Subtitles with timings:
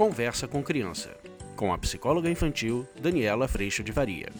[0.00, 1.14] Conversa com Criança,
[1.54, 4.30] com a psicóloga infantil Daniela Freixo de Varia.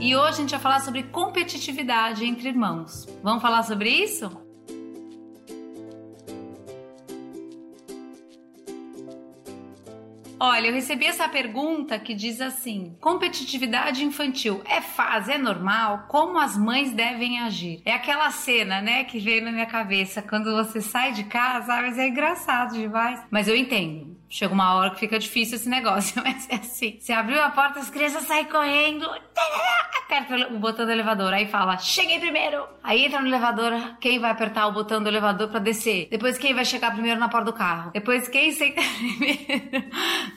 [0.00, 3.06] E hoje a gente vai falar sobre competitividade entre irmãos.
[3.22, 4.47] Vamos falar sobre isso?
[10.40, 16.04] Olha, eu recebi essa pergunta que diz assim: competitividade infantil é fase, é normal?
[16.08, 17.82] Como as mães devem agir?
[17.84, 21.82] É aquela cena, né, que veio na minha cabeça quando você sai de casa, ah,
[21.82, 23.20] mas é engraçado demais.
[23.30, 24.16] Mas eu entendo.
[24.30, 26.98] Chega uma hora que fica difícil esse negócio, mas é assim.
[27.00, 29.08] Você abriu a porta, as crianças saem correndo,
[30.08, 32.66] aperta o botão do elevador, aí fala, cheguei primeiro.
[32.82, 36.08] Aí entra no elevador, quem vai apertar o botão do elevador para descer?
[36.10, 37.90] Depois quem vai chegar primeiro na porta do carro?
[37.92, 39.84] Depois quem senta primeiro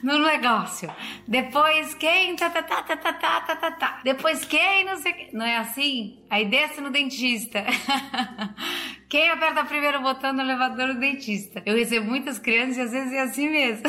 [0.02, 0.94] no negócio?
[1.26, 2.96] Depois quem tá, tá, tá, tá.
[2.96, 5.30] tá, tá, tá Depois quem não sei.
[5.32, 6.21] Não é assim?
[6.32, 7.62] Aí desce no dentista.
[9.06, 11.62] Quem aperta primeiro o botão do elevador é o dentista.
[11.66, 13.82] Eu recebo muitas crianças e às vezes é assim mesmo.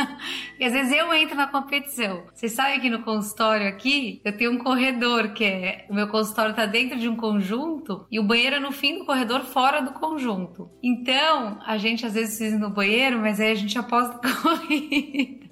[0.58, 2.24] e às vezes eu entro na competição.
[2.32, 5.84] Vocês sabem que no consultório aqui, eu tenho um corredor que é.
[5.90, 9.04] O meu consultório tá dentro de um conjunto e o banheiro é no fim do
[9.04, 10.70] corredor, fora do conjunto.
[10.82, 15.42] Então, a gente às vezes precisa ir no banheiro, mas aí a gente aposta corrida.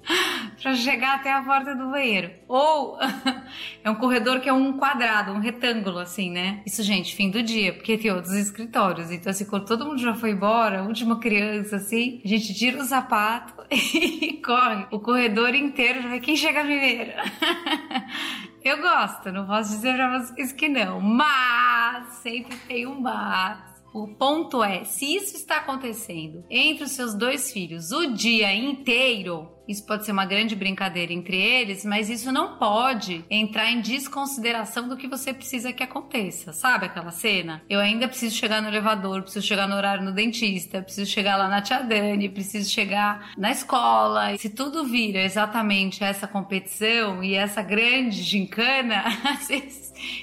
[0.61, 2.31] Para chegar até a porta do banheiro.
[2.47, 2.97] Ou
[3.83, 6.61] é um corredor que é um quadrado, um retângulo, assim, né?
[6.65, 9.11] Isso, gente, fim do dia, porque tem outros escritórios.
[9.11, 12.85] Então, assim, quando todo mundo já foi embora, última criança, assim, a gente tira o
[12.85, 17.11] sapato e corre o corredor inteiro, já vê quem chega primeiro.
[18.63, 23.70] Eu gosto, não posso dizer pra vocês que não, mas sempre tem um mas.
[23.93, 29.51] O ponto é, se isso está acontecendo entre os seus dois filhos o dia inteiro,
[29.67, 34.87] isso pode ser uma grande brincadeira entre eles, mas isso não pode entrar em desconsideração
[34.87, 36.53] do que você precisa que aconteça.
[36.53, 37.61] Sabe aquela cena?
[37.69, 41.47] Eu ainda preciso chegar no elevador, preciso chegar no horário no dentista, preciso chegar lá
[41.47, 44.37] na tia Dani, preciso chegar na escola.
[44.37, 49.03] Se tudo vira exatamente essa competição e essa grande gincana,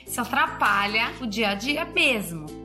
[0.06, 2.57] isso atrapalha o dia a dia mesmo.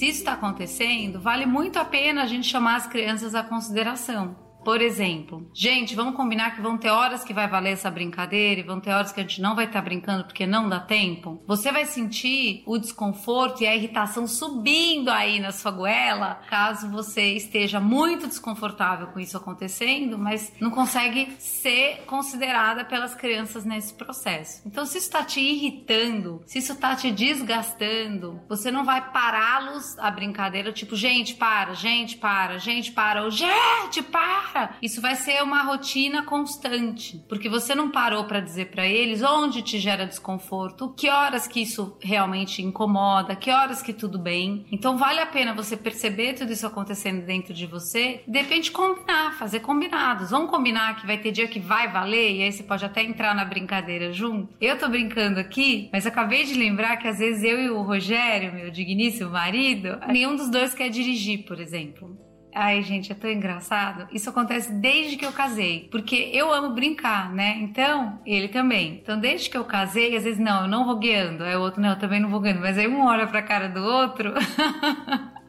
[0.00, 4.34] Se isso está acontecendo, vale muito a pena a gente chamar as crianças à consideração.
[4.64, 8.64] Por exemplo, gente, vamos combinar que vão ter horas que vai valer essa brincadeira e
[8.64, 11.42] vão ter horas que a gente não vai estar tá brincando porque não dá tempo.
[11.46, 17.34] Você vai sentir o desconforto e a irritação subindo aí na sua goela, caso você
[17.34, 24.62] esteja muito desconfortável com isso acontecendo, mas não consegue ser considerada pelas crianças nesse processo.
[24.66, 29.98] Então, se isso está te irritando, se isso está te desgastando, você não vai pará-los
[29.98, 34.49] a brincadeira, tipo, gente, para, gente, para, gente, para, ou gente, para
[34.82, 39.62] isso vai ser uma rotina constante, porque você não parou para dizer para eles onde
[39.62, 44.66] te gera desconforto, que horas que isso realmente incomoda, que horas que tudo bem.
[44.70, 49.60] Então vale a pena você perceber tudo isso acontecendo dentro de você, de combinar, fazer
[49.60, 50.30] combinados.
[50.30, 53.34] Vamos combinar que vai ter dia que vai valer e aí você pode até entrar
[53.34, 54.54] na brincadeira junto.
[54.60, 58.52] Eu tô brincando aqui, mas acabei de lembrar que às vezes eu e o Rogério,
[58.52, 62.29] meu digníssimo marido, nenhum dos dois quer dirigir, por exemplo.
[62.54, 64.08] Ai, gente, é tão engraçado.
[64.12, 67.58] Isso acontece desde que eu casei, porque eu amo brincar, né?
[67.60, 69.00] Então, ele também.
[69.02, 71.44] Então, desde que eu casei, às vezes, não, eu não vou guiando.
[71.44, 72.60] Aí o outro, não, eu também não vou guiando.
[72.60, 74.34] Mas aí um olha pra cara do outro.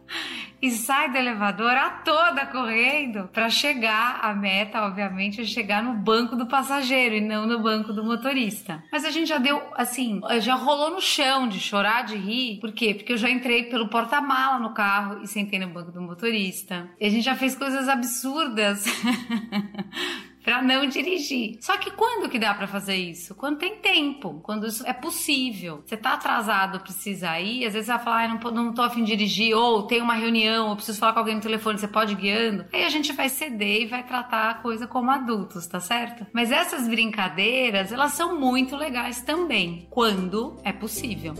[0.61, 5.93] e sai do elevador a toda correndo para chegar a meta, obviamente, é chegar no
[5.93, 8.83] banco do passageiro e não no banco do motorista.
[8.91, 12.59] Mas a gente já deu, assim, já rolou no chão de chorar, de rir.
[12.59, 12.93] Por quê?
[12.93, 16.89] Porque eu já entrei pelo porta-mala no carro e sentei no banco do motorista.
[16.99, 18.85] E a gente já fez coisas absurdas.
[20.43, 21.57] para não dirigir.
[21.61, 23.35] Só que quando que dá para fazer isso?
[23.35, 25.81] Quando tem tempo, quando isso é possível.
[25.85, 29.03] Você tá atrasado, precisa ir, às vezes você vai falar, ah, não, não tô afim
[29.03, 32.13] de dirigir, ou tem uma reunião, ou preciso falar com alguém no telefone, você pode
[32.13, 32.65] ir guiando.
[32.73, 36.25] Aí a gente vai ceder e vai tratar a coisa como adultos, tá certo?
[36.33, 41.33] Mas essas brincadeiras, elas são muito legais também, quando é possível.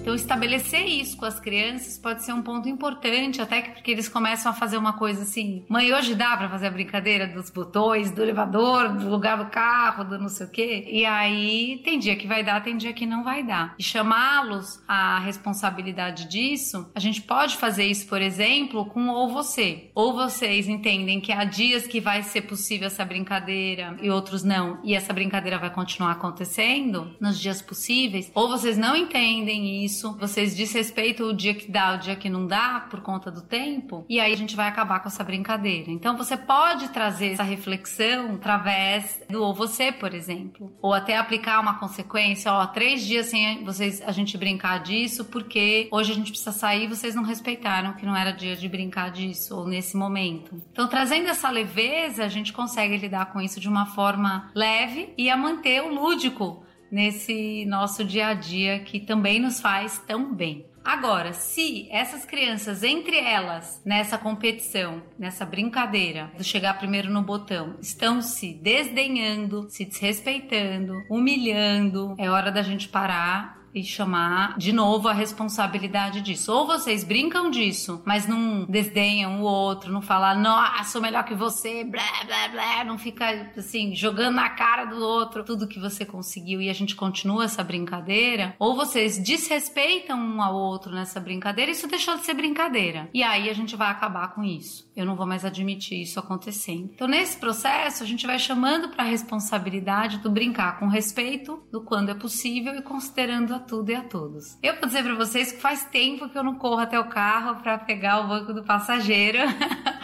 [0.00, 4.50] Então, estabelecer isso com as crianças pode ser um ponto importante, até porque eles começam
[4.50, 8.22] a fazer uma coisa assim: mãe, hoje dá para fazer a brincadeira dos botões, do
[8.22, 10.86] elevador, do lugar do carro, do não sei o quê.
[10.90, 13.74] E aí, tem dia que vai dar, tem dia que não vai dar.
[13.78, 19.90] E chamá-los à responsabilidade disso, a gente pode fazer isso, por exemplo, com ou você.
[19.94, 24.80] Ou vocês entendem que há dias que vai ser possível essa brincadeira e outros não,
[24.82, 30.16] e essa brincadeira vai continuar acontecendo nos dias possíveis, ou vocês não entendem isso isso,
[30.18, 34.04] vocês desrespeitam o dia que dá, o dia que não dá, por conta do tempo,
[34.08, 35.90] e aí a gente vai acabar com essa brincadeira.
[35.90, 41.60] Então você pode trazer essa reflexão através do ou você, por exemplo, ou até aplicar
[41.60, 46.30] uma consequência, ó, três dias sem vocês a gente brincar disso, porque hoje a gente
[46.30, 50.62] precisa sair, vocês não respeitaram que não era dia de brincar disso, ou nesse momento.
[50.72, 55.28] Então, trazendo essa leveza, a gente consegue lidar com isso de uma forma leve e
[55.28, 60.66] a manter o lúdico nesse nosso dia a dia que também nos faz tão bem.
[60.84, 67.76] Agora, se essas crianças, entre elas, nessa competição, nessa brincadeira do chegar primeiro no botão,
[67.80, 75.08] estão se desdenhando, se desrespeitando, humilhando, é hora da gente parar e chamar de novo
[75.08, 76.52] a responsabilidade disso.
[76.52, 81.34] Ou vocês brincam disso, mas não desdenham o outro, não falar, nossa, sou melhor que
[81.34, 86.04] você, blá, blá, blá, não fica assim, jogando na cara do outro tudo que você
[86.04, 88.54] conseguiu e a gente continua essa brincadeira.
[88.58, 93.08] Ou vocês desrespeitam um ao outro nessa brincadeira, isso deixou de ser brincadeira.
[93.14, 94.90] E aí a gente vai acabar com isso.
[94.96, 96.90] Eu não vou mais admitir isso acontecendo.
[96.94, 101.80] Então, nesse processo, a gente vai chamando para a responsabilidade do brincar com respeito, do
[101.80, 104.58] quando é possível e considerando a tudo e a todos.
[104.62, 107.60] Eu vou dizer para vocês que faz tempo que eu não corro até o carro
[107.62, 109.38] para pegar o banco do passageiro.